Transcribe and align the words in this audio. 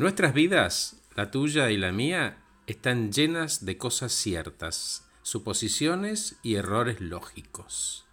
Nuestras 0.00 0.32
vidas, 0.32 0.96
la 1.14 1.30
tuya 1.30 1.70
y 1.70 1.76
la 1.76 1.92
mía, 1.92 2.38
están 2.66 3.12
llenas 3.12 3.66
de 3.66 3.76
cosas 3.76 4.12
ciertas, 4.12 5.06
suposiciones 5.20 6.36
y 6.42 6.54
errores 6.54 7.02
lógicos. 7.02 8.06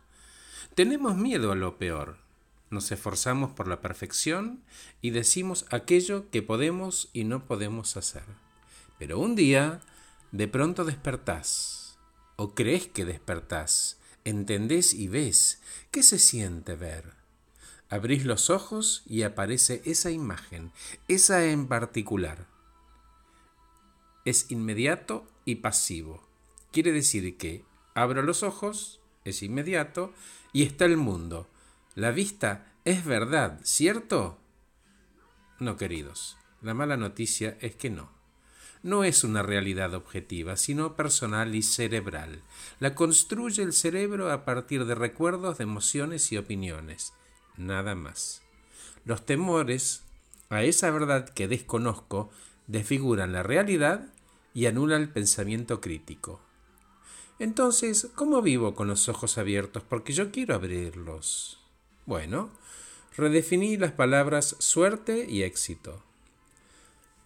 Tenemos 0.76 1.16
miedo 1.16 1.54
a 1.54 1.56
lo 1.56 1.78
peor, 1.78 2.18
nos 2.70 2.92
esforzamos 2.92 3.52
por 3.52 3.70
la 3.70 3.80
perfección 3.80 4.66
y 5.02 5.12
decimos 5.12 5.66
aquello 5.70 6.30
que 6.30 6.42
podemos 6.42 7.10
y 7.14 7.24
no 7.24 7.46
podemos 7.46 7.96
hacer. 7.96 8.26
Pero 9.00 9.18
un 9.18 9.36
día, 9.36 9.80
de 10.34 10.50
pronto 10.50 10.84
despertás, 10.84 11.98
o 12.36 12.54
crees 12.54 12.88
que 12.88 13.06
despertás, 13.06 13.98
entendés 14.26 14.94
y 14.94 15.08
ves. 15.08 15.62
¿Qué 15.90 16.04
se 16.04 16.20
siente 16.20 16.76
ver? 16.76 17.17
Abrís 17.90 18.26
los 18.26 18.50
ojos 18.50 19.04
y 19.06 19.24
aparece 19.24 19.82
esa 19.86 20.12
imagen, 20.12 20.74
esa 21.08 21.46
en 21.46 21.68
particular. 21.68 22.46
Es 24.26 24.52
inmediato 24.52 25.26
y 25.46 25.56
pasivo. 25.56 26.22
Quiere 26.74 26.92
decir 26.92 27.38
que 27.38 27.64
abro 27.94 28.24
los 28.24 28.44
ojos, 28.44 29.00
es 29.24 29.42
inmediato, 29.42 30.14
y 30.52 30.64
está 30.64 30.84
el 30.84 30.98
mundo. 30.98 31.48
La 31.96 32.12
vista 32.12 32.74
es 32.84 33.06
verdad, 33.06 33.62
¿cierto? 33.64 34.38
No, 35.58 35.78
queridos, 35.78 36.38
la 36.62 36.74
mala 36.74 36.98
noticia 36.98 37.58
es 37.62 37.76
que 37.76 37.90
no. 37.90 38.12
No 38.84 39.06
es 39.06 39.24
una 39.24 39.44
realidad 39.44 39.94
objetiva, 39.94 40.58
sino 40.58 40.98
personal 40.98 41.56
y 41.56 41.64
cerebral. 41.64 42.44
La 42.82 42.96
construye 42.96 43.64
el 43.64 43.72
cerebro 43.72 44.30
a 44.30 44.44
partir 44.44 44.86
de 44.86 44.94
recuerdos, 44.94 45.58
de 45.58 45.64
emociones 45.64 46.34
y 46.34 46.38
opiniones 46.38 47.14
nada 47.58 47.96
más. 47.96 48.42
Los 49.06 49.26
temores 49.26 50.04
a 50.50 50.64
esa 50.64 50.92
verdad 50.92 51.30
que 51.30 51.48
desconozco 51.48 52.30
desfiguran 52.68 53.34
la 53.34 53.44
realidad 53.44 54.08
y 54.54 54.66
anulan 54.66 55.02
el 55.02 55.10
pensamiento 55.10 55.82
crítico. 55.82 56.42
Entonces, 57.40 58.10
¿cómo 58.16 58.42
vivo 58.42 58.74
con 58.74 58.88
los 58.88 59.10
ojos 59.10 59.38
abiertos? 59.38 59.84
Porque 59.88 60.14
yo 60.14 60.32
quiero 60.32 60.56
abrirlos. 60.56 61.60
Bueno, 62.06 62.50
redefiní 63.16 63.78
las 63.78 63.92
palabras 63.92 64.56
suerte 64.60 65.28
y 65.30 65.44
éxito. 65.44 66.02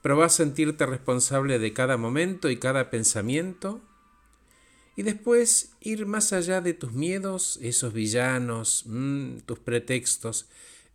Probá 0.02 0.30
sentirte 0.30 0.86
responsable 0.86 1.60
de 1.60 1.74
cada 1.74 1.96
momento 1.96 2.50
y 2.50 2.58
cada 2.58 2.90
pensamiento 2.90 3.80
y 4.96 5.04
después 5.04 5.72
ir 5.80 6.06
más 6.06 6.34
allá 6.34 6.62
de 6.62 6.74
tus 6.74 6.92
miedos, 6.92 7.58
esos 7.62 7.94
villanos, 7.94 8.84
mm, 8.86 9.40
tus 9.46 9.60
pretextos, 9.60 10.48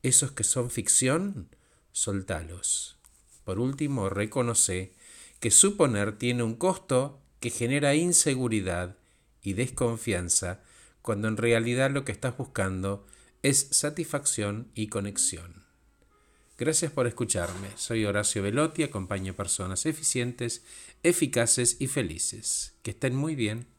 esos 0.03 0.33
que 0.33 0.45
son 0.45 0.71
ficción, 0.71 1.49
soltalos. 1.93 2.99
Por 3.45 3.59
último, 3.59 4.09
reconoce 4.09 4.93
que 5.41 5.51
suponer 5.51 6.19
tiene 6.19 6.43
un 6.43 6.57
costo 6.57 7.21
que 7.41 7.51
genera 7.51 7.95
inseguridad 7.95 8.97
y 9.43 9.55
desconfianza 9.55 10.63
cuando 11.03 11.29
en 11.29 11.37
realidad 11.37 11.91
lo 11.91 12.05
que 12.05 12.13
estás 12.13 12.37
buscando 12.37 13.07
es 13.43 13.69
satisfacción 13.71 14.71
y 14.75 14.89
conexión. 14.89 15.65
Gracias 16.59 16.91
por 16.91 17.07
escucharme. 17.07 17.69
Soy 17.77 18.05
Horacio 18.07 18.43
Velotti, 18.43 18.83
acompaño 18.83 19.35
personas 19.35 19.87
eficientes, 19.87 20.65
eficaces 21.03 21.77
y 21.79 21.87
felices. 21.87 22.75
Que 22.83 22.93
estén 22.93 23.15
muy 23.15 23.35
bien. 23.37 23.76